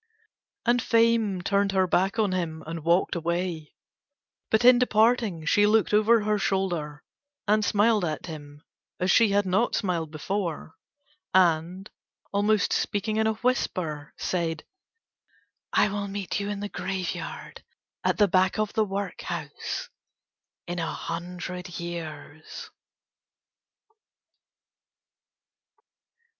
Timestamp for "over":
5.93-6.23